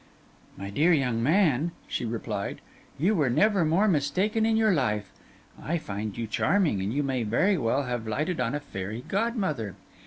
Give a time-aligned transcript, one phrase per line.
[0.57, 2.59] 'My dear young man,' she replied,
[2.97, 5.11] 'you were never more mistaken in your life.
[5.61, 9.75] I find you charming, and you may very well have lighted on a fairy godmother.